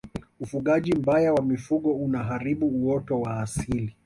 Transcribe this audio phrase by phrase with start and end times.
[0.39, 3.95] ufugaji mbaya wa mifugo unaharibu uoto wa asili